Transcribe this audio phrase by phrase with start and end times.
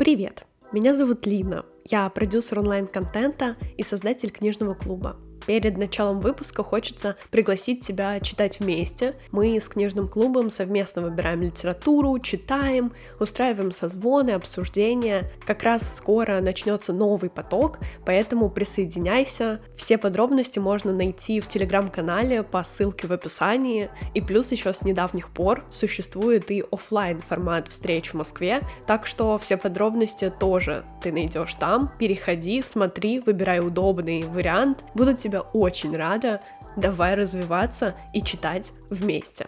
[0.00, 0.46] Привет!
[0.72, 1.66] Меня зовут Лина.
[1.84, 5.18] Я продюсер онлайн-контента и создатель книжного клуба.
[5.50, 9.16] Перед началом выпуска хочется пригласить тебя читать вместе.
[9.32, 15.26] Мы с книжным клубом совместно выбираем литературу, читаем, устраиваем созвоны, обсуждения.
[15.44, 19.60] Как раз скоро начнется новый поток, поэтому присоединяйся.
[19.74, 23.90] Все подробности можно найти в телеграм-канале по ссылке в описании.
[24.14, 29.36] И плюс еще с недавних пор существует и офлайн формат встреч в Москве, так что
[29.36, 31.90] все подробности тоже ты найдешь там.
[31.98, 34.84] Переходи, смотри, выбирай удобный вариант.
[34.94, 36.40] Буду тебе очень рада.
[36.76, 39.46] Давай развиваться и читать вместе.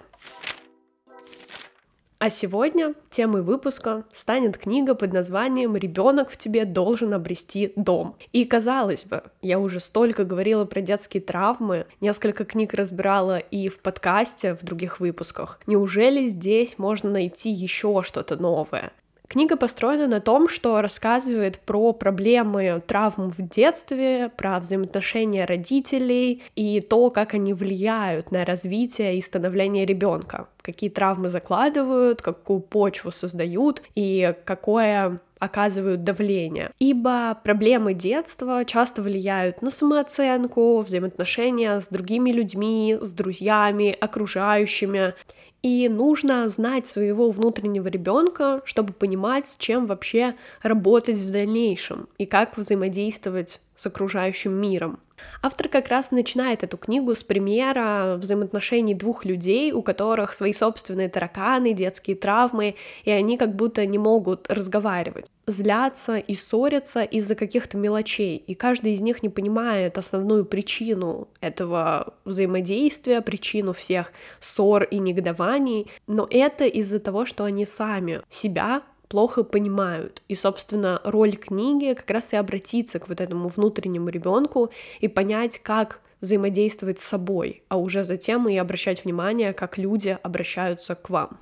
[2.22, 8.14] А сегодня темой выпуска станет книга под названием «Ребенок в тебе должен обрести дом».
[8.30, 13.80] И казалось бы, я уже столько говорила про детские травмы, несколько книг разбирала и в
[13.80, 15.58] подкасте, в других выпусках.
[15.66, 18.92] Неужели здесь можно найти еще что-то новое?
[19.32, 26.82] Книга построена на том, что рассказывает про проблемы травм в детстве, про взаимоотношения родителей и
[26.82, 33.80] то, как они влияют на развитие и становление ребенка, какие травмы закладывают, какую почву создают
[33.94, 36.70] и какое оказывают давление.
[36.78, 45.14] Ибо проблемы детства часто влияют на самооценку, взаимоотношения с другими людьми, с друзьями, окружающими.
[45.62, 52.26] И нужно знать своего внутреннего ребенка, чтобы понимать, с чем вообще работать в дальнейшем и
[52.26, 54.98] как взаимодействовать с окружающим миром.
[55.40, 61.08] Автор как раз начинает эту книгу с примера взаимоотношений двух людей, у которых свои собственные
[61.08, 65.26] тараканы, детские травмы, и они как будто не могут разговаривать.
[65.46, 72.14] Злятся и ссорятся из-за каких-то мелочей, и каждый из них не понимает основную причину этого
[72.24, 79.44] взаимодействия, причину всех ссор и негодований, но это из-за того, что они сами себя плохо
[79.44, 80.22] понимают.
[80.28, 85.58] И, собственно, роль книги как раз и обратиться к вот этому внутреннему ребенку и понять,
[85.58, 91.38] как взаимодействовать с собой, а уже затем и обращать внимание, как люди обращаются к вам.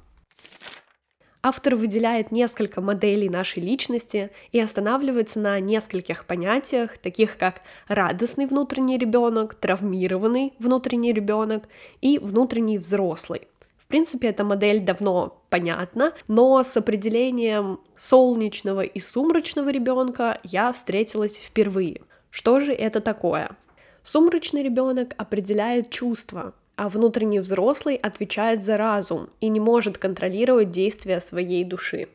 [1.45, 8.99] Автор выделяет несколько моделей нашей личности и останавливается на нескольких понятиях, таких как радостный внутренний
[8.99, 11.69] ребенок, травмированный внутренний ребенок
[12.01, 13.43] и внутренний взрослый
[13.91, 22.01] принципе, эта модель давно понятна, но с определением солнечного и сумрачного ребенка я встретилась впервые.
[22.31, 23.57] Что же это такое?
[24.03, 31.21] Сумрачный ребенок определяет чувства, а внутренний взрослый отвечает за разум и не может контролировать действия
[31.21, 32.09] своей души.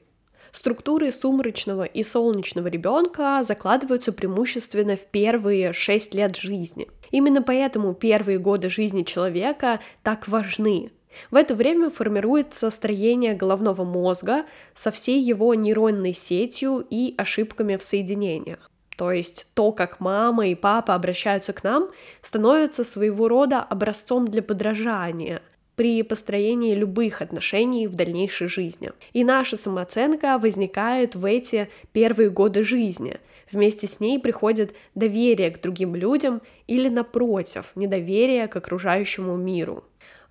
[0.52, 6.88] Структуры сумрачного и солнечного ребенка закладываются преимущественно в первые шесть лет жизни.
[7.12, 10.92] Именно поэтому первые годы жизни человека так важны,
[11.32, 17.84] в это время формируется строение головного мозга со всей его нейронной сетью и ошибками в
[17.84, 18.72] соединениях.
[18.98, 21.90] То есть то, как мама и папа обращаются к нам,
[22.22, 25.42] становится своего рода образцом для подражания
[25.76, 28.92] при построении любых отношений в дальнейшей жизни.
[29.14, 33.20] И наша самооценка возникает в эти первые годы жизни.
[33.52, 39.84] Вместе с ней приходит доверие к другим людям или, напротив, недоверие к окружающему миру.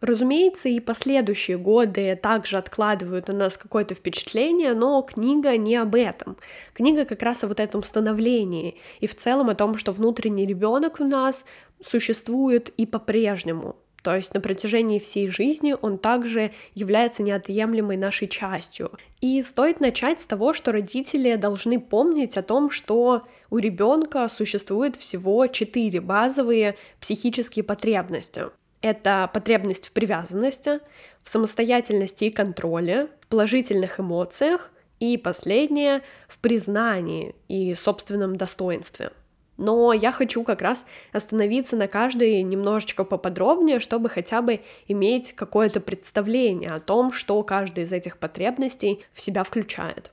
[0.05, 6.37] Разумеется, и последующие годы также откладывают на нас какое-то впечатление, но книга не об этом.
[6.75, 11.01] Книга как раз о вот этом становлении и в целом о том, что внутренний ребенок
[11.01, 11.47] у нас
[11.83, 13.77] существует и по-прежнему.
[14.03, 18.91] То есть на протяжении всей жизни он также является неотъемлемой нашей частью.
[19.23, 24.97] И стоит начать с того, что родители должны помнить о том, что у ребенка существует
[24.97, 28.51] всего четыре базовые психические потребности
[28.85, 30.79] это потребность в привязанности,
[31.23, 39.11] в самостоятельности и контроле, в положительных эмоциях и последнее в признании и собственном достоинстве.
[39.57, 45.81] Но я хочу как раз остановиться на каждой немножечко поподробнее, чтобы хотя бы иметь какое-то
[45.81, 50.13] представление о том, что каждая из этих потребностей в себя включает.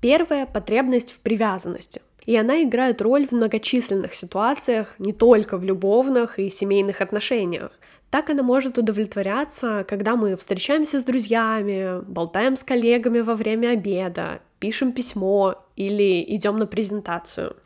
[0.00, 6.38] Первая потребность в привязанности и она играет роль в многочисленных ситуациях, не только в любовных
[6.38, 7.72] и семейных отношениях.
[8.10, 14.40] Так она может удовлетворяться, когда мы встречаемся с друзьями, болтаем с коллегами во время обеда,
[14.58, 17.56] пишем письмо или идем на презентацию.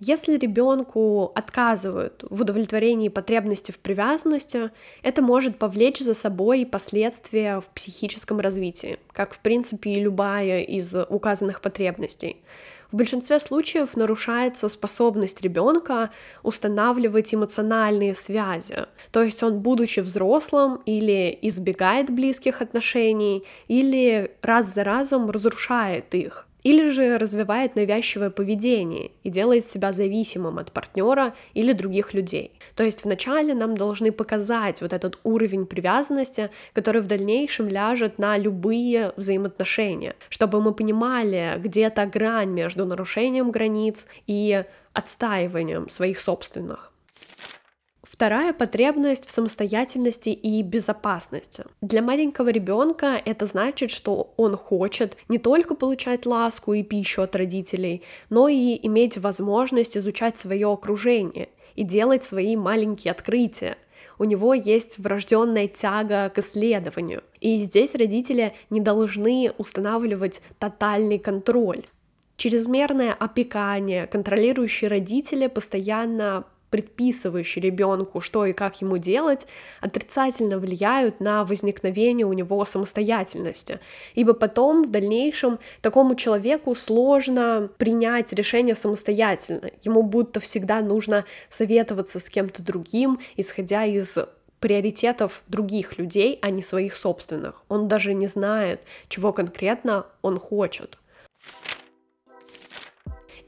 [0.00, 4.70] Если ребенку отказывают в удовлетворении потребности в привязанности,
[5.02, 10.94] это может повлечь за собой последствия в психическом развитии, как в принципе и любая из
[10.94, 12.36] указанных потребностей.
[12.90, 16.10] В большинстве случаев нарушается способность ребенка
[16.42, 18.86] устанавливать эмоциональные связи.
[19.12, 26.47] То есть он, будучи взрослым, или избегает близких отношений, или раз за разом разрушает их.
[26.62, 32.58] Или же развивает навязчивое поведение и делает себя зависимым от партнера или других людей.
[32.74, 38.36] То есть вначале нам должны показать вот этот уровень привязанности, который в дальнейшем ляжет на
[38.36, 46.92] любые взаимоотношения, чтобы мы понимали, где то грань между нарушением границ и отстаиванием своих собственных.
[48.10, 51.64] Вторая потребность в самостоятельности и безопасности.
[51.82, 57.36] Для маленького ребенка это значит, что он хочет не только получать ласку и пищу от
[57.36, 63.76] родителей, но и иметь возможность изучать свое окружение и делать свои маленькие открытия.
[64.18, 67.22] У него есть врожденная тяга к исследованию.
[67.40, 71.84] И здесь родители не должны устанавливать тотальный контроль.
[72.38, 79.46] Чрезмерное опекание, контролирующие родители постоянно предписывающие ребенку, что и как ему делать,
[79.80, 83.80] отрицательно влияют на возникновение у него самостоятельности.
[84.14, 89.70] Ибо потом, в дальнейшем, такому человеку сложно принять решение самостоятельно.
[89.82, 94.18] Ему будто всегда нужно советоваться с кем-то другим, исходя из
[94.60, 97.62] приоритетов других людей, а не своих собственных.
[97.68, 100.98] Он даже не знает, чего конкретно он хочет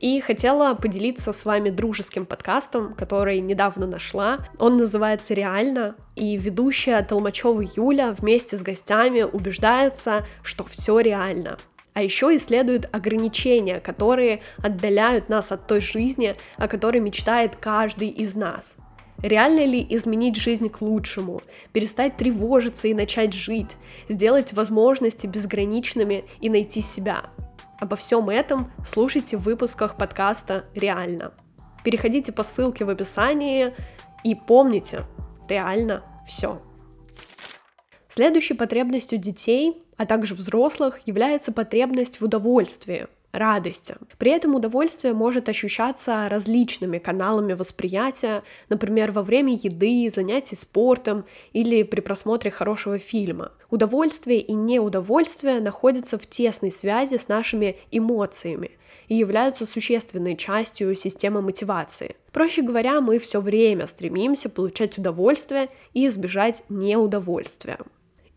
[0.00, 4.38] и хотела поделиться с вами дружеским подкастом, который недавно нашла.
[4.58, 11.58] Он называется «Реально», и ведущая Толмачева Юля вместе с гостями убеждается, что все реально.
[11.92, 18.34] А еще исследуют ограничения, которые отдаляют нас от той жизни, о которой мечтает каждый из
[18.34, 18.76] нас.
[19.22, 21.42] Реально ли изменить жизнь к лучшему,
[21.74, 23.76] перестать тревожиться и начать жить,
[24.08, 27.24] сделать возможности безграничными и найти себя?
[27.80, 31.32] Обо всем этом слушайте в выпусках подкаста «Реально».
[31.82, 33.72] Переходите по ссылке в описании
[34.22, 35.06] и помните,
[35.48, 36.60] реально все.
[38.06, 43.96] Следующей потребностью детей, а также взрослых, является потребность в удовольствии– радости.
[44.18, 51.24] При этом удовольствие может ощущаться различными каналами восприятия, например, во время еды, занятий спортом
[51.54, 53.52] или при просмотре хорошего фильма.
[53.70, 58.72] Удовольствие и неудовольствие находятся в тесной связи с нашими эмоциями
[59.06, 62.16] и являются существенной частью системы мотивации.
[62.32, 67.78] Проще говоря, мы все время стремимся получать удовольствие и избежать неудовольствия.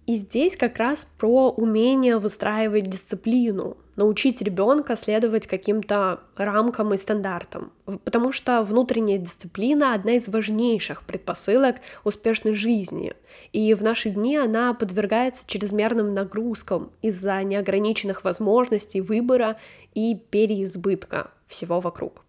[0.05, 7.71] И здесь как раз про умение выстраивать дисциплину, научить ребенка следовать каким-то рамкам и стандартам.
[7.85, 13.13] Потому что внутренняя дисциплина одна из важнейших предпосылок успешной жизни.
[13.51, 19.57] И в наши дни она подвергается чрезмерным нагрузкам из-за неограниченных возможностей выбора
[19.93, 22.23] и переизбытка всего вокруг.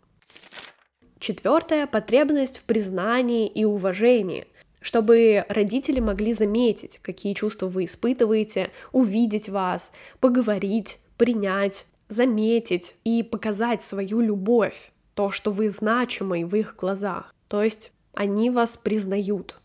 [1.18, 4.46] Четвертая потребность в признании и уважении
[4.84, 9.90] чтобы родители могли заметить, какие чувства вы испытываете, увидеть вас,
[10.20, 17.34] поговорить, принять, заметить и показать свою любовь, то, что вы значимый в их глазах.
[17.48, 19.56] То есть они вас признают.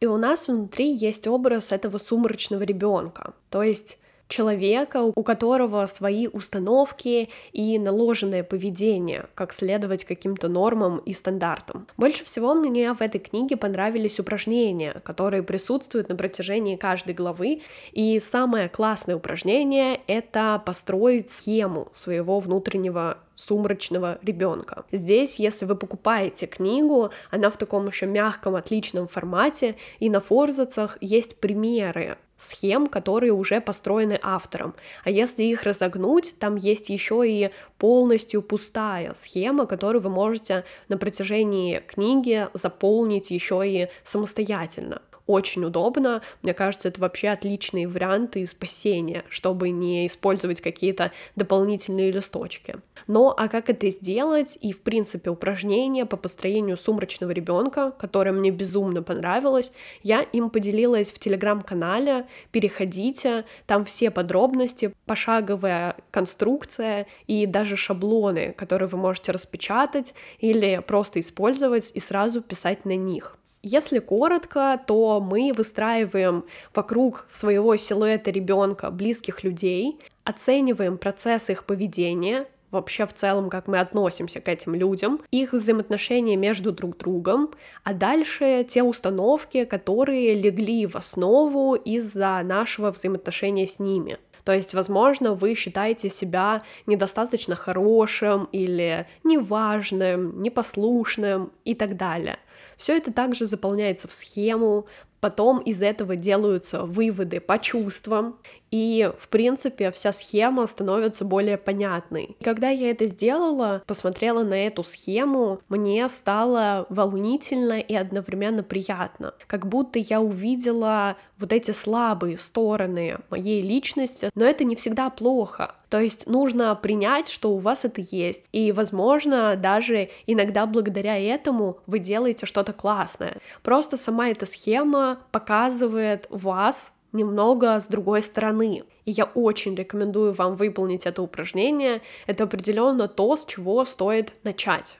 [0.00, 3.34] И у нас внутри есть образ этого сумрачного ребенка.
[3.50, 11.12] То есть человека, у которого свои установки и наложенное поведение, как следовать каким-то нормам и
[11.12, 11.86] стандартам.
[11.96, 17.62] Больше всего мне в этой книге понравились упражнения, которые присутствуют на протяжении каждой главы,
[17.92, 24.84] и самое классное упражнение— это построить схему своего внутреннего сумрачного ребенка.
[24.90, 30.98] Здесь, если вы покупаете книгу, она в таком еще мягком, отличном формате, и на форзацах
[31.00, 34.74] есть примеры схем, которые уже построены автором.
[35.04, 40.98] А если их разогнуть, там есть еще и полностью пустая схема, которую вы можете на
[40.98, 46.22] протяжении книги заполнить еще и самостоятельно очень удобно.
[46.42, 52.76] Мне кажется, это вообще отличные варианты спасения, чтобы не использовать какие-то дополнительные листочки.
[53.06, 54.58] Но а как это сделать?
[54.60, 61.10] И, в принципе, упражнение по построению сумрачного ребенка, которое мне безумно понравилось, я им поделилась
[61.10, 62.26] в телеграм-канале.
[62.50, 71.20] Переходите, там все подробности, пошаговая конструкция и даже шаблоны, которые вы можете распечатать или просто
[71.20, 73.36] использовать и сразу писать на них.
[73.68, 82.46] Если коротко, то мы выстраиваем вокруг своего силуэта ребенка близких людей, оцениваем процесс их поведения,
[82.70, 87.50] вообще в целом, как мы относимся к этим людям, их взаимоотношения между друг другом,
[87.82, 94.18] а дальше те установки, которые легли в основу из-за нашего взаимоотношения с ними.
[94.44, 102.38] То есть, возможно, вы считаете себя недостаточно хорошим или неважным, непослушным и так далее.
[102.76, 104.86] Все это также заполняется в схему,
[105.20, 108.38] потом из этого делаются выводы по чувствам,
[108.76, 112.36] и, в принципе, вся схема становится более понятной.
[112.44, 119.32] Когда я это сделала, посмотрела на эту схему, мне стало волнительно и одновременно приятно.
[119.46, 125.74] Как будто я увидела вот эти слабые стороны моей личности, но это не всегда плохо.
[125.88, 128.48] То есть нужно принять, что у вас это есть.
[128.52, 133.38] И, возможно, даже иногда благодаря этому вы делаете что-то классное.
[133.62, 138.84] Просто сама эта схема показывает вас немного с другой стороны.
[139.04, 142.02] И я очень рекомендую вам выполнить это упражнение.
[142.26, 144.98] Это определенно то, с чего стоит начать.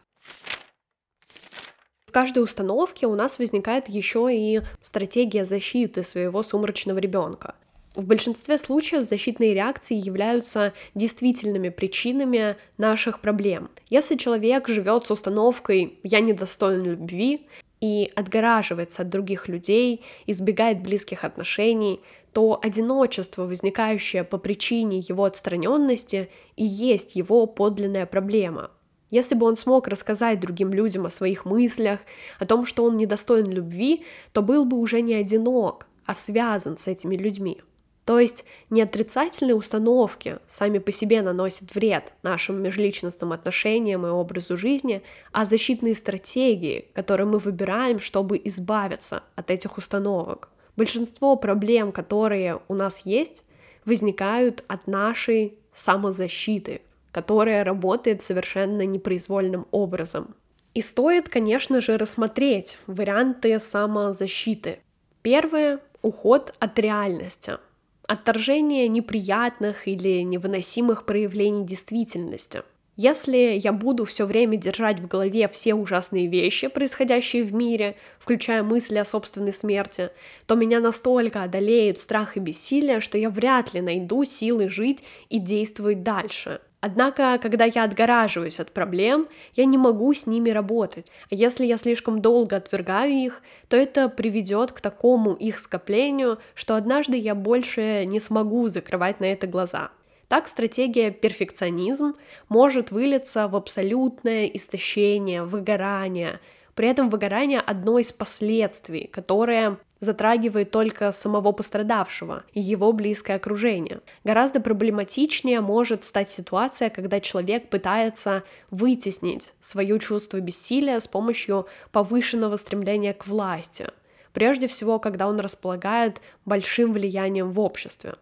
[2.06, 7.54] В каждой установке у нас возникает еще и стратегия защиты своего сумрачного ребенка.
[7.94, 13.70] В большинстве случаев защитные реакции являются действительными причинами наших проблем.
[13.88, 17.48] Если человек живет с установкой «я недостоин любви»,
[17.80, 22.00] и отгораживается от других людей, избегает близких отношений,
[22.32, 28.70] то одиночество, возникающее по причине его отстраненности, и есть его подлинная проблема.
[29.10, 32.00] Если бы он смог рассказать другим людям о своих мыслях,
[32.38, 36.88] о том, что он недостоин любви, то был бы уже не одинок, а связан с
[36.88, 37.62] этими людьми.
[38.06, 44.56] То есть не отрицательные установки сами по себе наносят вред нашим межличностным отношениям и образу
[44.56, 50.50] жизни, а защитные стратегии, которые мы выбираем, чтобы избавиться от этих установок.
[50.76, 53.42] Большинство проблем, которые у нас есть,
[53.84, 60.36] возникают от нашей самозащиты, которая работает совершенно непроизвольным образом.
[60.74, 64.78] И стоит, конечно же, рассмотреть варианты самозащиты.
[65.22, 67.58] Первое— уход от реальности—
[68.08, 72.62] отторжение неприятных или невыносимых проявлений действительности.
[72.96, 78.62] Если я буду все время держать в голове все ужасные вещи, происходящие в мире, включая
[78.62, 80.08] мысли о собственной смерти,
[80.46, 85.38] то меня настолько одолеют страх и бессилие, что я вряд ли найду силы жить и
[85.38, 86.62] действовать дальше.
[86.86, 89.26] Однако, когда я отгораживаюсь от проблем,
[89.56, 91.10] я не могу с ними работать.
[91.32, 96.76] А если я слишком долго отвергаю их, то это приведет к такому их скоплению, что
[96.76, 99.90] однажды я больше не смогу закрывать на это глаза.
[100.28, 102.14] Так стратегия перфекционизм
[102.48, 106.38] может вылиться в абсолютное истощение, выгорание.
[106.76, 114.00] При этом выгорание одно из последствий, которое затрагивает только самого пострадавшего и его близкое окружение.
[114.24, 122.56] Гораздо проблематичнее может стать ситуация, когда человек пытается вытеснить свое чувство бессилия с помощью повышенного
[122.56, 123.88] стремления к власти,
[124.32, 128.14] прежде всего, когда он располагает большим влиянием в обществе.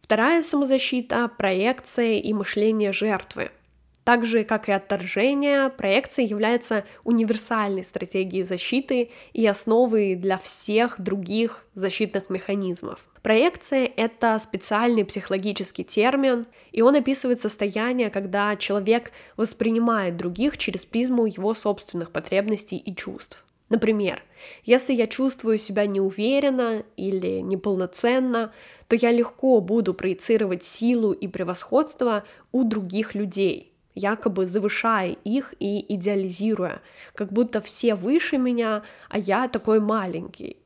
[0.00, 3.50] Вторая самозащита— проекция и мышление жертвы—
[4.04, 11.64] так же, как и отторжение, проекция является универсальной стратегией защиты и основой для всех других
[11.74, 13.00] защитных механизмов.
[13.22, 21.26] Проекция— это специальный психологический термин, и он описывает состояние, когда человек воспринимает других через призму
[21.26, 23.44] его собственных потребностей и чувств.
[23.68, 24.22] Например,
[24.64, 28.52] если я чувствую себя неуверенно или неполноценно,
[28.88, 35.94] то я легко буду проецировать силу и превосходство у других людей— якобы завышая их и
[35.94, 36.80] идеализируя,
[37.14, 40.56] как будто все выше меня, а я такой маленький.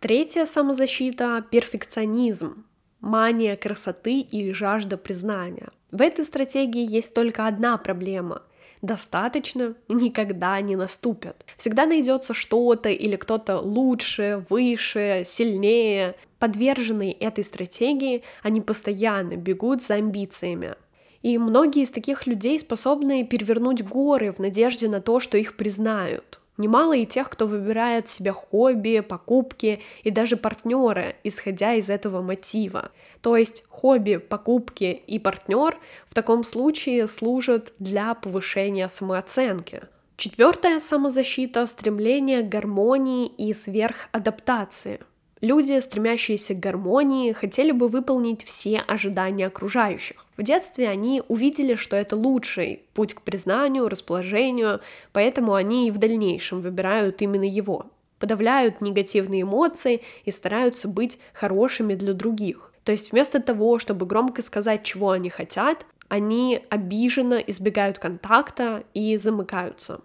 [0.00, 2.64] Третья самозащита— перфекционизм,
[3.00, 5.68] мания красоты и жажда признания.
[5.90, 8.42] В этой стратегии есть только одна проблема—
[8.82, 11.44] достаточно никогда не наступят.
[11.56, 16.16] Всегда найдется что-то или кто-то лучше, выше, сильнее.
[16.38, 20.74] Подверженные этой стратегии, они постоянно бегут за амбициями,
[21.22, 26.40] и многие из таких людей способны перевернуть горы в надежде на то, что их признают.
[26.56, 32.90] Немало и тех, кто выбирает себе хобби, покупки и даже партнеры, исходя из этого мотива.
[33.22, 39.82] То есть хобби, покупки и партнер в таком случае служат для повышения самооценки.
[40.18, 45.00] Четвертая самозащита— стремление к гармонии и сверхадаптации.
[45.40, 50.26] Люди, стремящиеся к гармонии, хотели бы выполнить все ожидания окружающих.
[50.36, 54.80] В детстве они увидели, что это лучший путь к признанию, расположению,
[55.12, 57.86] поэтому они и в дальнейшем выбирают именно его.
[58.18, 62.74] Подавляют негативные эмоции и стараются быть хорошими для других.
[62.84, 69.16] То есть вместо того, чтобы громко сказать, чего они хотят, они обиженно избегают контакта и
[69.16, 70.02] замыкаются.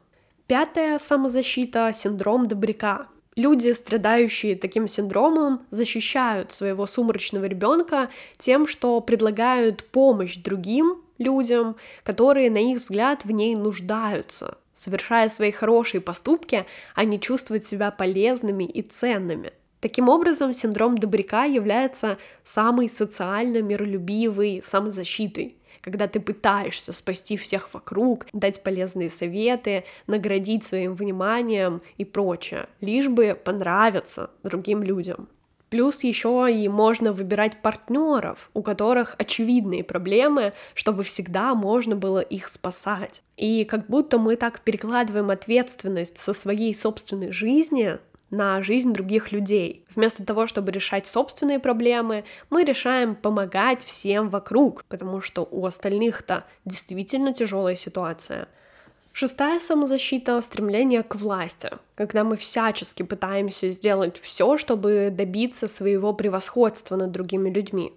[0.47, 3.07] Пятая самозащита— синдром добряка.
[3.35, 12.49] Люди, страдающие таким синдромом, защищают своего сумрачного ребенка тем, что предлагают помощь другим людям, которые,
[12.49, 14.57] на их взгляд, в ней нуждаются.
[14.73, 16.65] Совершая свои хорошие поступки,
[16.95, 19.51] они чувствуют себя полезными и ценными.
[19.81, 28.25] Таким образом, синдром добряка является самой социально миролюбивой самозащитой когда ты пытаешься спасти всех вокруг,
[28.33, 35.27] дать полезные советы, наградить своим вниманием и прочее, лишь бы понравиться другим людям.
[35.69, 42.47] Плюс еще и можно выбирать партнеров, у которых очевидные проблемы, чтобы всегда можно было их
[42.47, 43.21] спасать.
[43.37, 49.85] И как будто мы так перекладываем ответственность со своей собственной жизни на жизнь других людей.
[49.95, 56.45] Вместо того, чтобы решать собственные проблемы, мы решаем помогать всем вокруг, потому что у остальных-то
[56.65, 58.47] действительно тяжелая ситуация.
[59.13, 66.97] Шестая самозащита— стремление к власти, когда мы всячески пытаемся сделать все, чтобы добиться своего превосходства
[66.97, 67.93] над другими людьми.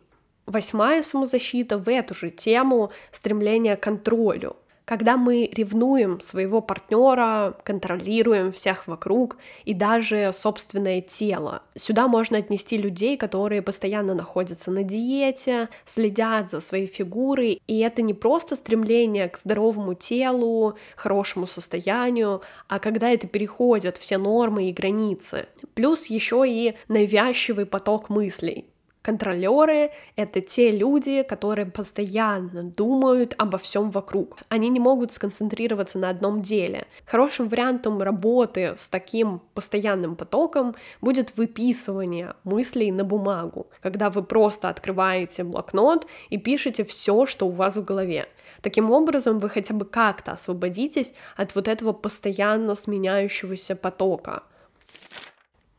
[0.46, 4.56] Восьмая самозащита в эту же тему— стремление к контролю,
[4.88, 11.60] когда мы ревнуем своего партнера, контролируем всех вокруг и даже собственное тело.
[11.76, 18.00] Сюда можно отнести людей, которые постоянно находятся на диете, следят за своей фигурой, и это
[18.00, 24.72] не просто стремление к здоровому телу, хорошему состоянию, а когда это переходит все нормы и
[24.72, 25.48] границы.
[25.74, 28.64] Плюс еще и навязчивый поток мыслей.
[29.08, 34.36] Контролеры— это те люди, которые постоянно думают обо всем вокруг.
[34.50, 36.86] Они не могут сконцентрироваться на одном деле.
[37.06, 44.68] Хорошим вариантом работы с таким постоянным потоком будет выписывание мыслей на бумагу, когда вы просто
[44.68, 48.28] открываете блокнот и пишете все, что у вас в голове.
[48.60, 54.42] Таким образом, вы хотя бы как-то освободитесь от вот этого постоянно сменяющегося потока.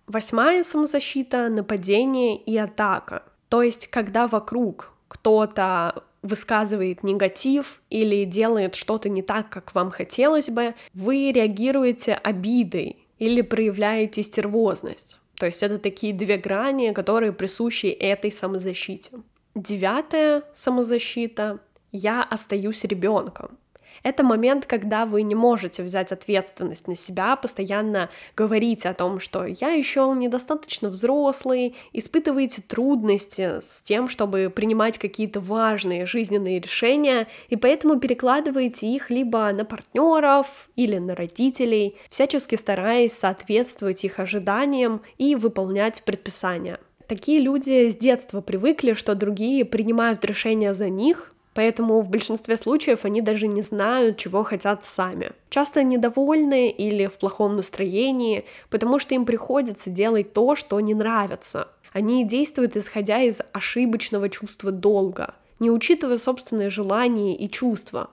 [0.10, 3.22] Восьмая самозащита— нападение и атака.
[3.48, 10.50] То есть, когда вокруг кто-то высказывает негатив или делает что-то не так, как вам хотелось
[10.50, 15.20] бы, вы реагируете обидой или проявляете стервозность.
[15.36, 19.12] То есть это такие две грани, которые присущи этой самозащите.
[19.54, 21.60] Девятая самозащита—
[21.92, 23.60] я остаюсь ребенком.
[24.04, 29.46] Это момент, когда вы не можете взять ответственность на себя, постоянно говорить о том, что
[29.46, 37.56] я еще недостаточно взрослый, испытываете трудности с тем, чтобы принимать какие-то важные жизненные решения, и
[37.56, 45.36] поэтому перекладываете их либо на партнеров или на родителей, всячески стараясь соответствовать их ожиданиям и
[45.36, 46.80] выполнять предписания.
[47.08, 53.06] Такие люди с детства привыкли, что другие принимают решения за них, Поэтому в большинстве случаев
[53.06, 55.32] они даже не знают, чего хотят сами.
[55.50, 61.70] Часто недовольны или в плохом настроении, потому что им приходится делать то, что не нравится.
[61.92, 68.12] Они действуют исходя из ошибочного чувства долга, не учитывая собственные желания и чувства.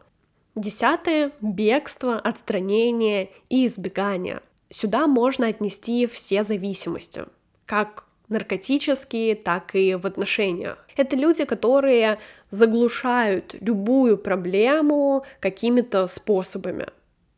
[0.54, 4.40] Десятое— бегство, отстранение и избегание.
[4.70, 7.24] Сюда можно отнести все зависимости,
[7.66, 10.86] как наркотические, так и в отношениях.
[10.96, 12.18] Это люди, которые
[12.50, 16.86] заглушают любую проблему какими-то способами.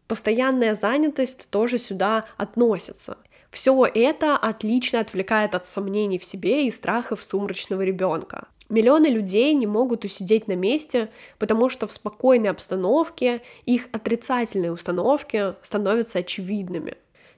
[0.07, 3.19] Постоянная занятость тоже сюда относится.
[3.51, 8.49] Все это отлично отвлекает от сомнений в себе и страхов сумрачного ребенка.
[8.69, 15.55] Миллионы людей не могут усидеть на месте, потому что в спокойной обстановке их отрицательные установки
[15.63, 16.95] становятся очевидными.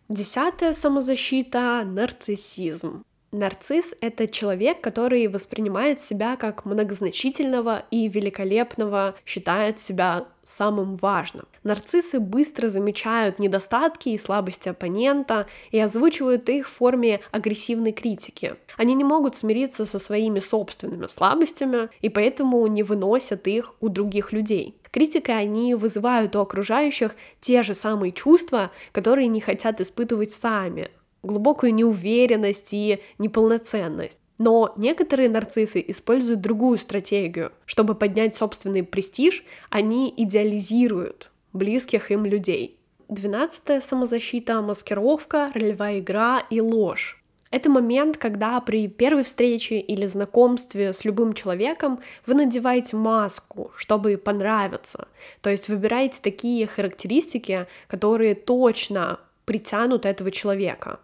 [0.08, 3.04] Десятая самозащита— нарциссизм.
[3.32, 11.46] Нарцисс— это человек, который воспринимает себя как многозначительного и великолепного, считает себя самым важным.
[11.62, 18.56] Нарциссы быстро замечают недостатки и слабости оппонента и озвучивают их в форме агрессивной критики.
[18.76, 24.32] Они не могут смириться со своими собственными слабостями и поэтому не выносят их у других
[24.32, 24.76] людей.
[24.90, 30.90] Критикой они вызывают у окружающих те же самые чувства, которые не хотят испытывать сами,
[31.22, 34.20] глубокую неуверенность и неполноценность.
[34.38, 37.52] Но некоторые нарциссы используют другую стратегию.
[37.66, 42.78] Чтобы поднять собственный престиж, они идеализируют близких им людей.
[43.08, 47.20] Двенадцатая самозащита— маскировка, ролевая игра и ложь.
[47.50, 54.16] Это момент, когда при первой встрече или знакомстве с любым человеком вы надеваете маску, чтобы
[54.16, 55.08] понравиться.
[55.40, 61.00] То есть выбираете такие характеристики, которые точно притянут этого человека.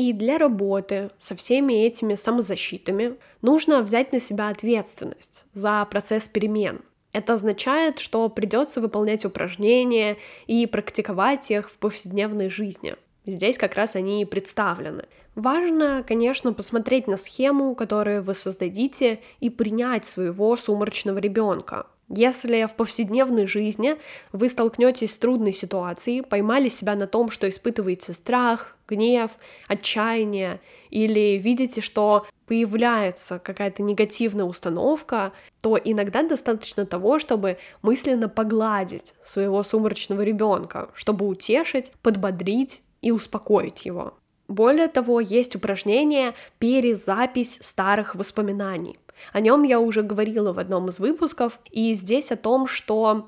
[0.00, 6.80] И для работы со всеми этими самозащитами нужно взять на себя ответственность за процесс перемен.
[7.12, 12.96] Это означает, что придется выполнять упражнения и практиковать их в повседневной жизни.
[13.26, 15.04] Здесь как раз они и представлены.
[15.34, 21.86] Важно, конечно, посмотреть на схему, которую вы создадите, и принять своего сумрачного ребенка.
[22.12, 23.94] Если в повседневной жизни
[24.32, 29.30] вы столкнетесь с трудной ситуацией, поймали себя на том, что испытываете страх, гнев,
[29.68, 39.14] отчаяние, или видите, что появляется какая-то негативная установка, то иногда достаточно того, чтобы мысленно погладить
[39.22, 44.14] своего сумрачного ребенка, чтобы утешить, подбодрить и успокоить его.
[44.48, 48.96] Более того, есть упражнение «Перезапись старых воспоминаний».
[49.32, 53.26] О нем я уже говорила в одном из выпусков, и здесь о том, что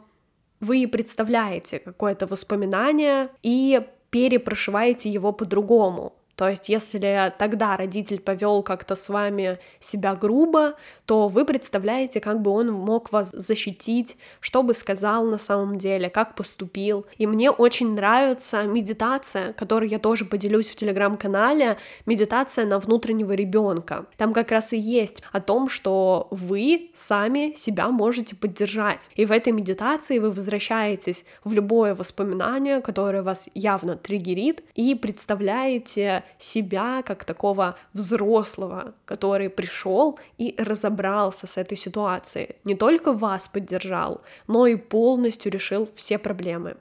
[0.61, 6.15] вы представляете какое-то воспоминание и перепрошиваете его по-другому.
[6.37, 10.75] То есть, если тогда родитель повел как-то с вами себя грубо,
[11.07, 16.09] то вы представляете, как бы он мог вас защитить, что бы сказал на самом деле,
[16.09, 17.07] как поступил.
[17.19, 24.07] И мне очень нравится медитация, которую я тоже поделюсь в телеграм-канале, медитация на внутреннего ребенка.
[24.17, 29.11] Там как раз и есть о том, что вы сами себя можете поддержать.
[29.17, 36.22] И в этой медитации вы возвращаетесь в любое воспоминание, которое вас явно триггерит, и представляете
[36.39, 42.57] себя как такого взрослого, который пришел и разобрался с этой ситуацией.
[42.65, 46.77] Не только вас поддержал, но и полностью решил все проблемы.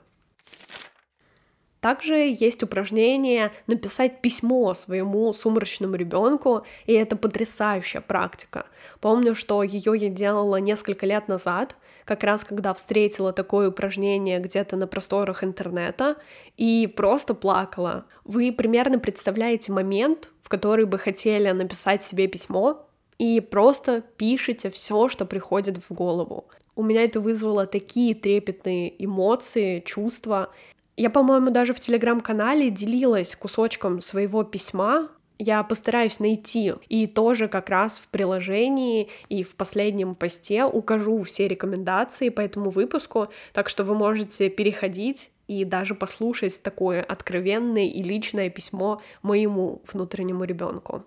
[1.82, 8.66] Также есть упражнение написать письмо своему сумрачному ребенку, и это потрясающая практика.
[9.02, 14.76] Помню, что ее я делала несколько лет назад, как раз когда встретила такое упражнение где-то
[14.76, 16.18] на просторах интернета
[16.56, 18.04] и просто плакала.
[18.24, 22.86] Вы примерно представляете момент, в который бы хотели написать себе письмо,
[23.18, 26.46] и просто пишите все, что приходит в голову.
[26.76, 30.52] У меня это вызвало такие трепетные эмоции, чувства.
[30.96, 36.74] Я, по-моему, даже в телеграм-канале делилась кусочком своего письма, я постараюсь найти.
[36.88, 42.70] И тоже как раз в приложении и в последнем посте укажу все рекомендации по этому
[42.70, 49.82] выпуску, так что вы можете переходить и даже послушать такое откровенное и личное письмо моему
[49.92, 51.04] внутреннему ребенку.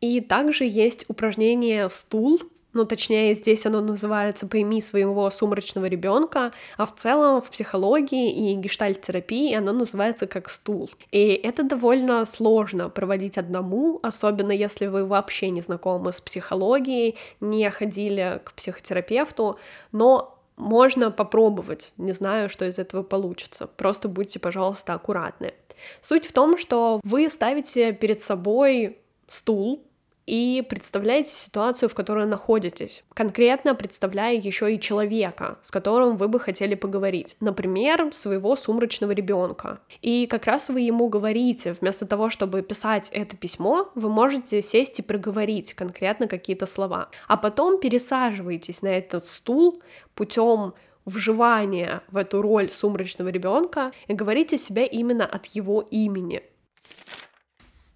[0.00, 2.40] И также есть упражнение «Стул»,
[2.72, 8.54] ну, точнее, здесь оно называется «Пойми своего сумрачного ребенка», а в целом в психологии и
[8.54, 10.90] гештальт-терапии оно называется как стул.
[11.10, 17.68] И это довольно сложно проводить одному, особенно если вы вообще не знакомы с психологией, не
[17.70, 19.58] ходили к психотерапевту,
[19.92, 23.66] но можно попробовать, не знаю, что из этого получится.
[23.66, 25.54] Просто будьте, пожалуйста, аккуратны.
[26.00, 29.82] Суть в том, что вы ставите перед собой стул,
[30.26, 33.02] и представляете ситуацию, в которой находитесь.
[33.14, 37.36] Конкретно представляя еще и человека, с которым вы бы хотели поговорить.
[37.40, 39.80] Например, своего сумрачного ребенка.
[40.00, 44.98] И как раз вы ему говорите, вместо того, чтобы писать это письмо, вы можете сесть
[45.00, 47.08] и проговорить конкретно какие-то слова.
[47.28, 49.82] А потом пересаживаетесь на этот стул
[50.14, 56.42] путем вживания в эту роль сумрачного ребенка и говорите себя именно от его имени.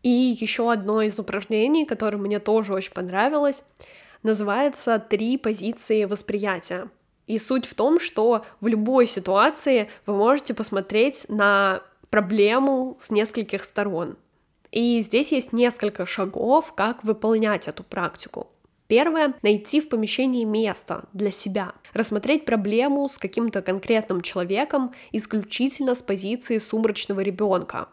[0.02, 3.64] И еще одно из упражнений, которое мне тоже очень понравилось,
[4.22, 6.88] называется «Три позиции восприятия».
[7.26, 13.64] И суть в том, что в любой ситуации вы можете посмотреть на проблему с нескольких
[13.64, 14.16] сторон.
[14.70, 18.48] И здесь есть несколько шагов, как выполнять эту практику.
[18.88, 26.02] Первое— найти в помещении место для себя, рассмотреть проблему с каким-то конкретным человеком исключительно с
[26.02, 27.88] позиции сумрачного ребенка,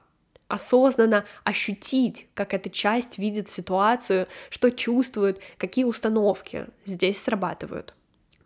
[0.54, 7.96] осознанно ощутить, как эта часть видит ситуацию, что чувствует, какие установки здесь срабатывают.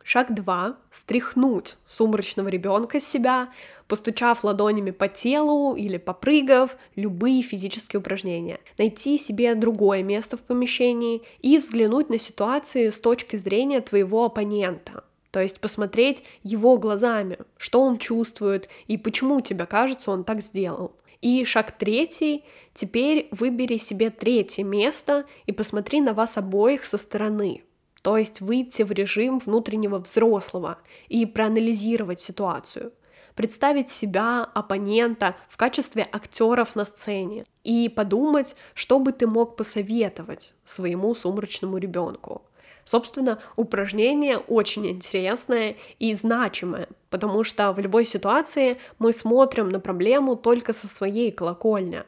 [0.05, 3.49] Шаг два— стряхнуть сумрачного ребенка с себя,
[3.89, 8.61] постучав ладонями по телу или попрыгав, любые физические упражнения.
[8.77, 15.03] Найти себе другое место в помещении и взглянуть на ситуацию с точки зрения твоего оппонента.
[15.31, 20.93] То есть посмотреть его глазами, что он чувствует и почему тебе кажется он так сделал.
[21.21, 27.63] И шаг третий, теперь выбери себе третье место и посмотри на вас обоих со стороны.
[28.01, 30.77] То есть выйти в режим внутреннего взрослого
[31.09, 32.93] и проанализировать ситуацию.
[33.35, 40.53] Представить себя, оппонента в качестве актеров на сцене и подумать, что бы ты мог посоветовать
[40.65, 42.43] своему сумрачному ребенку.
[42.87, 50.37] Собственно, упражнение очень интересное и значимое, потому что в любой ситуации мы смотрим на проблему
[50.37, 52.03] только со своей колокольни.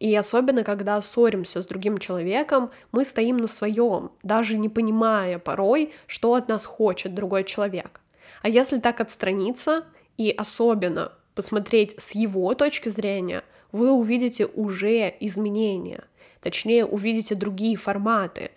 [0.00, 5.92] И особенно, когда ссоримся с другим человеком, мы стоим на своем, даже не понимая порой,
[6.08, 8.00] что от нас хочет другой человек.
[8.42, 9.84] А если так отстраниться
[10.16, 16.02] и особенно посмотреть с его точки зрения, вы увидите уже изменения,
[16.40, 18.50] точнее увидите другие форматы,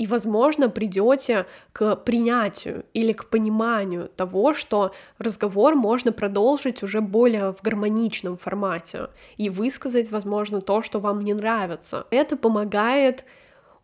[0.00, 7.52] И, возможно, придете к принятию или к пониманию того, что разговор можно продолжить уже более
[7.52, 12.06] в гармоничном формате и высказать, возможно, то, что вам не нравится.
[12.10, 13.26] Это помогает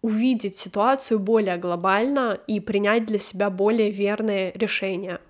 [0.00, 5.20] увидеть ситуацию более глобально и принять для себя более верные решения.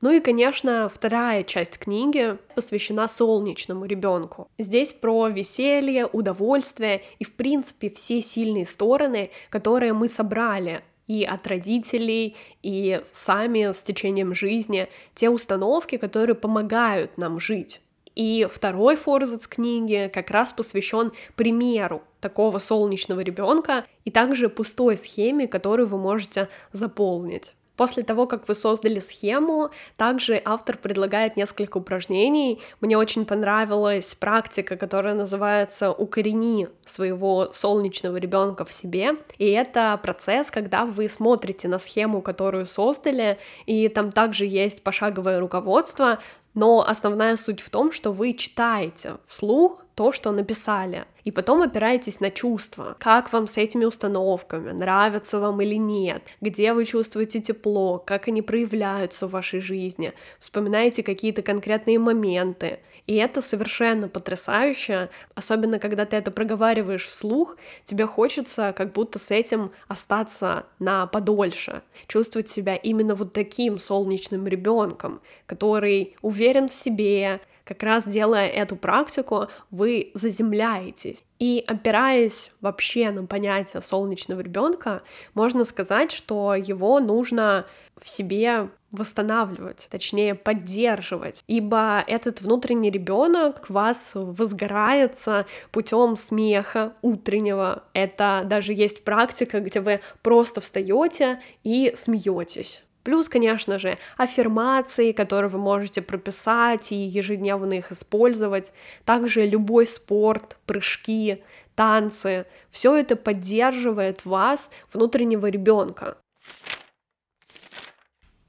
[0.00, 4.48] Ну и, конечно, вторая часть книги посвящена солнечному ребенку.
[4.58, 11.46] Здесь про веселье, удовольствие и, в принципе, все сильные стороны, которые мы собрали и от
[11.46, 17.82] родителей, и сами с течением жизни, те установки, которые помогают нам жить.
[18.14, 25.46] И второй форзац книги как раз посвящен примеру такого солнечного ребенка и также пустой схеме,
[25.46, 27.54] которую вы можете заполнить.
[27.80, 32.60] После того, как вы создали схему, также автор предлагает несколько упражнений.
[32.82, 39.12] Мне очень понравилась практика, которая называется «Укорени своего солнечного ребенка в себе».
[39.38, 45.40] И это процесс, когда вы смотрите на схему, которую создали, и там также есть пошаговое
[45.40, 46.18] руководство,
[46.54, 52.20] но основная суть в том, что вы читаете вслух то, что написали, и потом опираетесь
[52.20, 52.96] на чувства.
[52.98, 58.40] Как вам с этими установками, нравятся вам или нет, где вы чувствуете тепло, как они
[58.40, 62.80] проявляются в вашей жизни, вспоминаете какие-то конкретные моменты.
[63.10, 69.32] И это совершенно потрясающе, особенно когда ты это проговариваешь вслух, тебе хочется как будто с
[69.32, 77.40] этим остаться на подольше, чувствовать себя именно вот таким солнечным ребенком, который уверен в себе,
[77.64, 81.24] как раз делая эту практику, вы заземляетесь.
[81.40, 85.02] И опираясь вообще на понятие солнечного ребенка,
[85.34, 87.66] можно сказать, что его нужно
[88.00, 97.84] в себе восстанавливать, точнее поддерживать, ибо этот внутренний ребенок вас возгорается путем смеха утреннего.
[97.92, 102.82] Это даже есть практика, где вы просто встаете и смеетесь.
[103.02, 108.72] Плюс, конечно же, аффирмации, которые вы можете прописать и ежедневно их использовать.
[109.06, 111.42] Также любой спорт, прыжки,
[111.74, 112.44] танцы.
[112.68, 116.18] Все это поддерживает вас, внутреннего ребенка.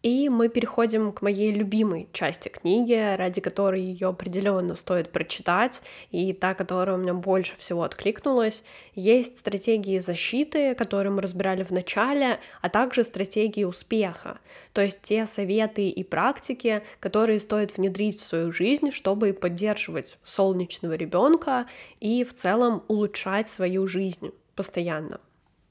[0.04, 6.34] И мы переходим к моей любимой части книги, ради которой ее определенно стоит прочитать, и
[6.34, 8.64] та, которая у меня больше всего откликнулась.
[8.96, 14.40] Есть стратегии защиты, которые мы разбирали в начале, а также стратегии успеха,
[14.74, 20.94] то есть те советы и практики, которые стоит внедрить в свою жизнь, чтобы поддерживать солнечного
[20.94, 21.68] ребенка
[22.00, 25.20] и в целом улучшать свою жизнь постоянно.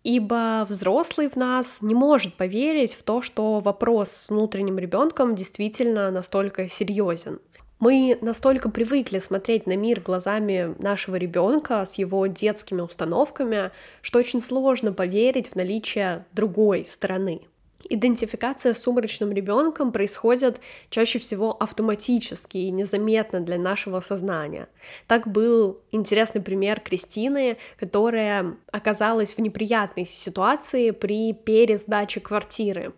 [0.02, 6.10] Ибо взрослый в нас не может поверить в то, что вопрос с внутренним ребенком действительно
[6.10, 7.40] настолько серьезен.
[7.80, 14.42] Мы настолько привыкли смотреть на мир глазами нашего ребенка с его детскими установками, что очень
[14.42, 17.42] сложно поверить в наличие другой стороны.
[17.88, 24.68] Идентификация с сумрачным ребенком происходит чаще всего автоматически и незаметно для нашего сознания.
[25.06, 32.92] Так был интересный пример Кристины, которая оказалась в неприятной ситуации при пересдаче квартиры.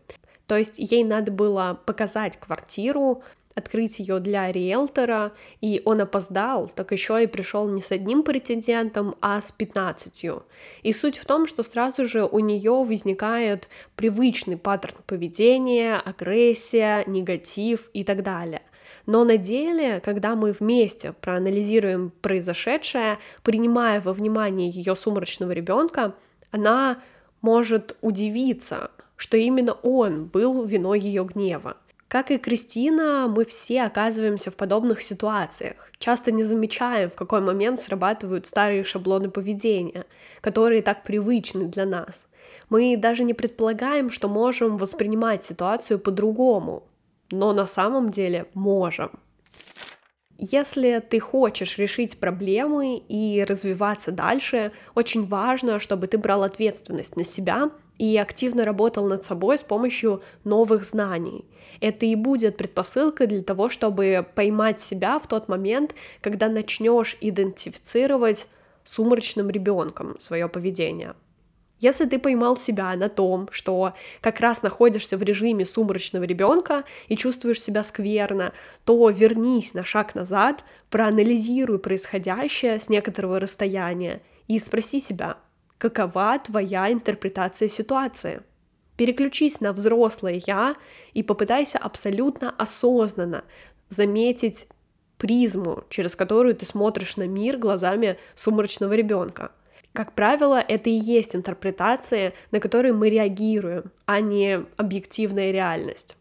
[0.47, 3.23] То есть ей надо было показать квартиру,
[3.55, 9.15] открыть ее для риэлтора, и он опоздал, так еще и пришел не с одним претендентом,
[9.21, 10.27] а с 15.
[10.83, 17.91] И суть в том, что сразу же у нее возникает привычный паттерн поведения, агрессия, негатив
[17.93, 18.63] и так далее.
[19.07, 26.15] Но на деле, когда мы вместе проанализируем произошедшее, принимая во внимание ее сумрачного ребенка,
[26.51, 26.99] она
[27.41, 31.77] может удивиться, что именно он был виной ее гнева.
[32.13, 35.91] Как и Кристина, мы все оказываемся в подобных ситуациях.
[35.99, 40.05] Часто не замечаем, в какой момент срабатывают старые шаблоны поведения,
[40.43, 42.29] которые так привычны для нас.
[42.69, 46.83] Мы даже не предполагаем, что можем воспринимать ситуацию по-другому,
[47.31, 49.13] но на самом деле можем.
[50.37, 57.25] Если ты хочешь решить проблемы и развиваться дальше, очень важно, чтобы ты брал ответственность на
[57.25, 61.47] себя и активно работал над собой с помощью новых знаний.
[61.83, 68.47] Это и будет предпосылкой для того, чтобы поймать себя в тот момент, когда начнешь идентифицировать
[68.85, 71.17] сумрачным ребенком свое поведение.
[71.81, 77.17] Если ты поймал себя на том, что как раз находишься в режиме сумрачного ребенка и
[77.17, 78.53] чувствуешь себя скверно,
[78.85, 85.37] то вернись на шаг назад, проанализируй происходящее с некоторого расстояния и спроси себя,
[85.79, 88.43] какова твоя интерпретация ситуации.
[88.97, 90.77] Переключись на взрослое я
[91.15, 93.45] и попытайся абсолютно осознанно
[93.89, 94.69] заметить
[95.19, 99.53] призму, через которую ты смотришь на мир глазами сумрачного ребенка.
[99.93, 106.17] Как правило, это и есть интерпретация, на которые мы реагируем, а не объективная реальность.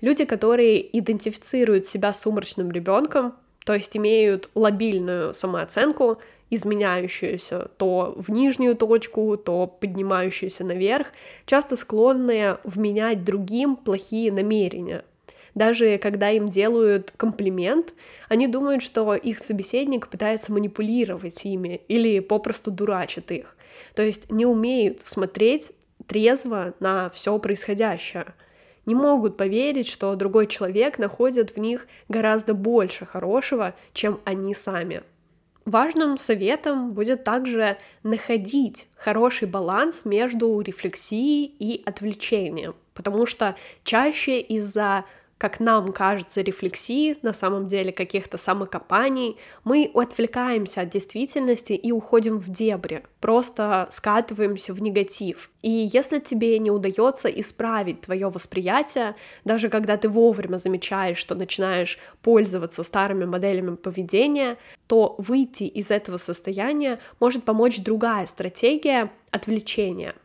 [0.00, 3.34] Люди, которые идентифицируют себя сумрачным ребенком,
[3.64, 6.18] то есть имеют лобильную самооценку,
[6.50, 11.08] изменяющуюся то в нижнюю точку, то поднимающуюся наверх,
[11.46, 15.04] часто склонные вменять другим плохие намерения.
[15.54, 17.94] Даже когда им делают комплимент,
[18.28, 23.56] они думают, что их собеседник пытается манипулировать ими или попросту дурачит их.
[23.94, 25.70] То есть не умеют смотреть
[26.06, 28.34] трезво на все происходящее.
[28.86, 35.02] Не могут поверить, что другой человек находит в них гораздо больше хорошего, чем они сами.
[35.64, 45.06] Важным советом будет также находить хороший баланс между рефлексией и отвлечением, потому что чаще из-за
[45.38, 52.38] как нам кажется, рефлексии, на самом деле каких-то самокопаний, мы отвлекаемся от действительности и уходим
[52.38, 55.50] в дебри, просто скатываемся в негатив.
[55.62, 61.98] И если тебе не удается исправить твое восприятие, даже когда ты вовремя замечаешь, что начинаешь
[62.22, 70.14] пользоваться старыми моделями поведения, то выйти из этого состояния может помочь другая стратегия отвлечения—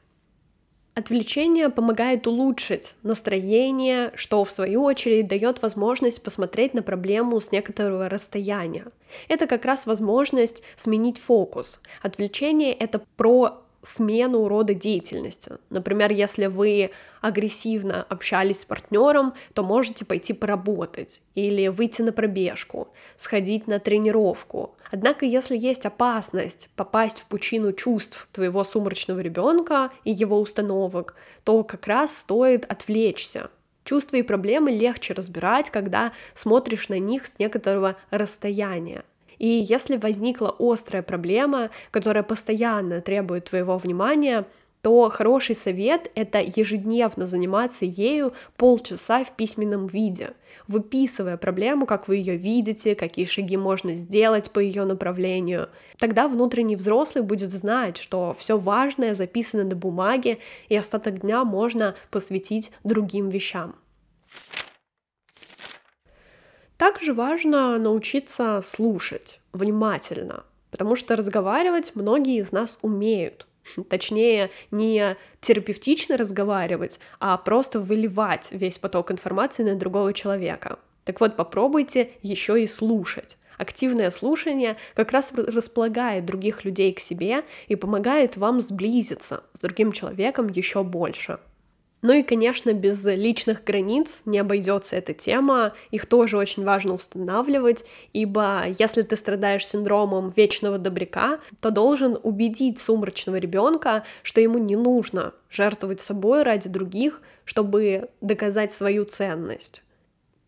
[0.99, 8.09] Отвлечение помогает улучшить настроение, что в свою очередь дает возможность посмотреть на проблему с некоторого
[8.09, 8.83] расстояния.
[9.29, 11.79] Это как раз возможность сменить фокус.
[12.01, 15.53] Отвлечение— это про смену рода деятельности.
[15.69, 22.89] Например, если вы агрессивно общались с партнером, то можете пойти поработать или выйти на пробежку,
[23.15, 24.75] сходить на тренировку.
[24.91, 31.63] Однако, если есть опасность попасть в пучину чувств твоего сумрачного ребенка и его установок, то
[31.63, 33.49] как раз стоит отвлечься.
[33.83, 39.03] Чувства и проблемы легче разбирать, когда смотришь на них с некоторого расстояния.
[39.37, 44.45] И если возникла острая проблема, которая постоянно требует твоего внимания,
[44.81, 50.31] то хороший совет— это ежедневно заниматься ею полчаса в письменном виде,
[50.69, 55.69] выписывая проблему, как вы ее видите, какие шаги можно сделать по ее направлению.
[55.97, 60.37] Тогда внутренний взрослый будет знать, что все важное записано на бумаге,
[60.69, 63.75] и остаток дня можно посвятить другим вещам.
[66.77, 73.48] Также важно научиться слушать внимательно, потому что разговаривать многие из нас умеют.
[73.89, 80.79] Точнее, не терапевтично разговаривать, а просто выливать весь поток информации на другого человека.
[81.05, 83.37] Так вот, попробуйте еще и слушать.
[83.57, 89.91] Активное слушание как раз располагает других людей к себе и помогает вам сблизиться с другим
[89.91, 91.39] человеком еще больше.
[92.01, 97.83] Ну и, конечно, без личных границ не обойдется эта тема, их тоже очень важно устанавливать,
[98.13, 104.77] ибо если ты страдаешь синдромом вечного добряка, то должен убедить сумрачного ребенка, что ему не
[104.77, 109.83] нужно жертвовать собой ради других, чтобы доказать свою ценность.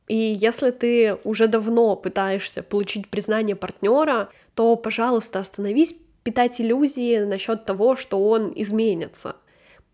[0.07, 7.65] И если ты уже давно пытаешься получить признание партнера, то, пожалуйста, остановись питать иллюзии насчет
[7.65, 9.35] того, что он изменится—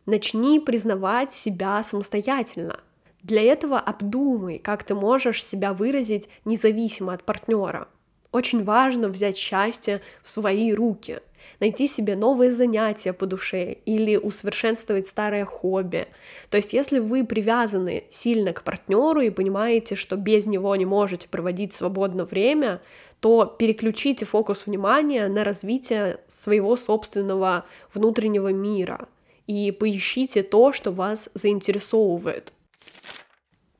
[0.07, 2.79] Начни признавать себя самостоятельно.
[3.23, 7.89] Для этого обдумай, как ты можешь себя выразить независимо от партнера.
[8.31, 11.19] Очень важно взять счастье в свои руки,
[11.59, 16.07] найти себе новые занятия по душе или усовершенствовать старое хобби.
[16.49, 21.27] То есть, если вы привязаны сильно к партнеру и понимаете, что без него не можете
[21.27, 22.81] проводить свободное время,
[23.19, 29.09] то переключите фокус внимания на развитие своего собственного внутреннего мира
[29.47, 32.53] и поищите то, что вас заинтересовывает.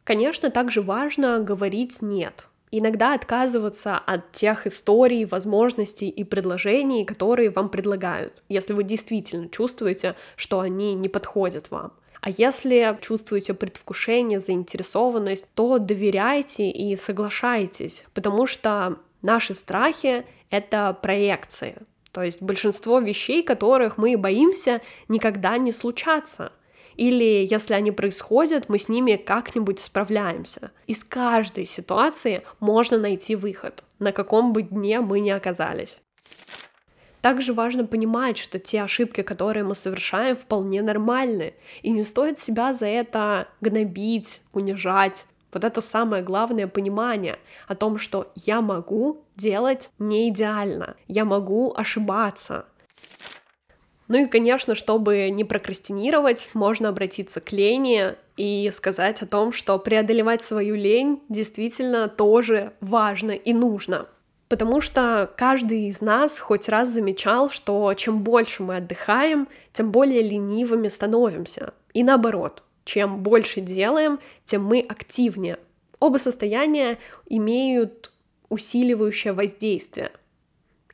[0.03, 7.69] Конечно, также важно говорить «нет», Иногда отказываться от тех историй, возможностей и предложений, которые вам
[7.69, 11.93] предлагают, если вы действительно чувствуете, что они не подходят вам.
[12.19, 21.77] А если чувствуете предвкушение, заинтересованность, то доверяйте и соглашайтесь, потому что наши страхи— это проекции.
[22.17, 26.51] То есть большинство вещей, которых мы боимся, никогда не случатся.
[26.95, 30.71] Или если они происходят, мы с ними как-нибудь справляемся.
[30.87, 35.99] Из каждой ситуации можно найти выход, на каком бы дне мы ни оказались.
[37.21, 42.73] Также важно понимать, что те ошибки, которые мы совершаем, вполне нормальны, и не стоит себя
[42.73, 45.23] за это гнобить, унижать.
[45.57, 51.73] Вот это самое главное понимание о том, что я могу делать не идеально, я могу
[51.75, 52.65] ошибаться.
[54.07, 59.79] Ну и, конечно, чтобы не прокрастинировать, можно обратиться к лени и сказать о том, что
[59.79, 64.05] преодолевать свою лень действительно тоже важно и нужно.
[64.49, 70.21] Потому что каждый из нас хоть раз замечал, что чем больше мы отдыхаем, тем более
[70.21, 71.73] ленивыми становимся.
[71.95, 75.59] И наоборот, чем больше делаем, тем мы активнее.
[75.99, 78.13] Оба состояния имеют
[78.49, 80.11] усиливающее воздействие.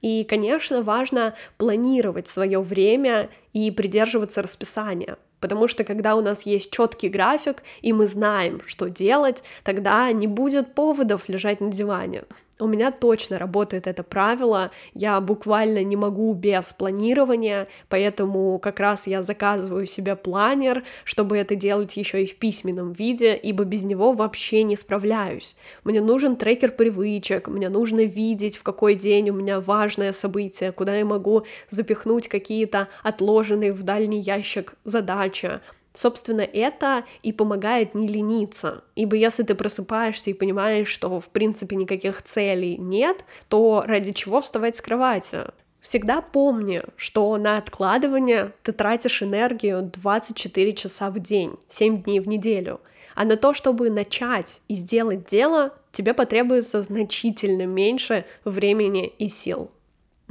[0.02, 5.18] И, конечно, важно планировать свое время и придерживаться расписания.
[5.40, 10.26] Потому что когда у нас есть четкий график, и мы знаем, что делать, тогда не
[10.26, 12.24] будет поводов лежать на диване.
[12.64, 19.06] У меня точно работает это правило, я буквально не могу без планирования, поэтому как раз
[19.06, 24.14] я заказываю себе планер, чтобы это делать еще и в письменном виде, ибо без него
[24.14, 25.58] вообще не справляюсь.
[25.84, 30.96] Мне нужен трекер привычек, мне нужно видеть, в какой день у меня важное событие, куда
[30.96, 35.60] я могу запихнуть какие-то отложенные в дальний ящик задачи,
[35.94, 38.84] Собственно, это и помогает не лениться.
[38.96, 44.42] Ибо если ты просыпаешься и понимаешь, что в принципе никаких целей нет, то ради чего
[44.42, 45.46] вставать с кровати?
[45.80, 52.28] Всегда помни, что на откладывание ты тратишь энергию 24 часа в день, 7 дней в
[52.28, 52.80] неделю.
[53.16, 59.70] А на то, чтобы начать и сделать дело, тебе потребуется значительно меньше времени и сил.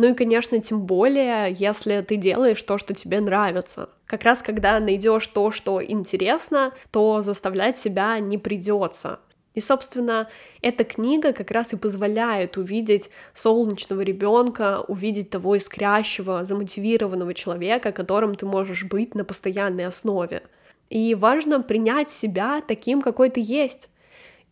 [0.03, 3.89] Ну и, конечно, тем более, если ты делаешь то, что тебе нравится.
[4.07, 9.21] Как раз когда найдешь то, что интересно, то заставлять себя не придется.
[9.55, 10.29] И, собственно,
[10.61, 18.35] эта книга как раз и позволяет увидеть солнечного ребенка, увидеть того искрящего, замотивированного человека, которым
[18.35, 20.43] ты можешь быть на постоянной основе.
[20.91, 23.89] И важно принять себя таким, какой ты есть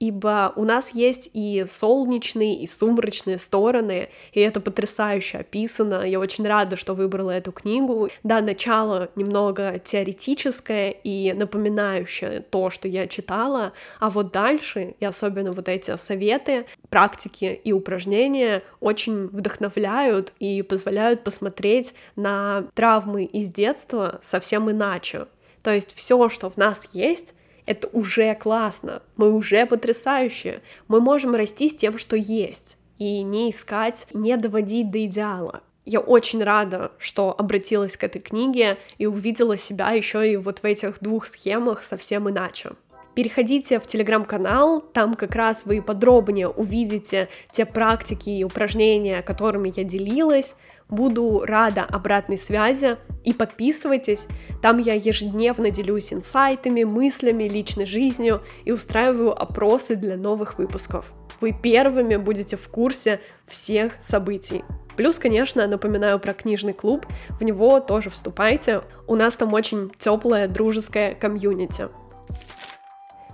[0.00, 6.04] ибо у нас есть и солнечные, и сумрачные стороны, и это потрясающе описано.
[6.06, 8.08] Я очень рада, что выбрала эту книгу.
[8.22, 15.52] Да, начало немного теоретическое и напоминающее то, что я читала, а вот дальше, и особенно
[15.52, 24.18] вот эти советы, практики и упражнения очень вдохновляют и позволяют посмотреть на травмы из детства
[24.22, 25.26] совсем иначе.
[25.62, 27.34] То есть все, что в нас есть,
[27.70, 33.52] это уже классно, мы уже потрясающие, мы можем расти с тем, что есть, и не
[33.52, 35.62] искать, не доводить до идеала.
[35.84, 40.64] Я очень рада, что обратилась к этой книге и увидела себя еще и вот в
[40.64, 42.70] этих двух схемах совсем иначе.
[43.14, 49.84] Переходите в телеграм-канал, там как раз вы подробнее увидите те практики и упражнения, которыми я
[49.84, 50.56] делилась,
[50.90, 54.26] Буду рада обратной связи и подписывайтесь.
[54.60, 61.12] Там я ежедневно делюсь инсайтами, мыслями, личной жизнью и устраиваю опросы для новых выпусков.
[61.40, 64.64] Вы первыми будете в курсе всех событий.
[64.96, 67.06] Плюс, конечно, напоминаю про книжный клуб,
[67.38, 68.82] в него тоже вступайте.
[69.06, 71.88] У нас там очень теплая, дружеская комьюнити.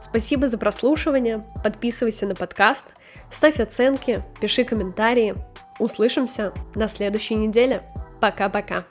[0.01, 2.87] Спасибо за прослушивание, подписывайся на подкаст,
[3.31, 5.35] ставь оценки, пиши комментарии.
[5.79, 7.83] Услышимся на следующей неделе.
[8.21, 8.85] Пока-пока.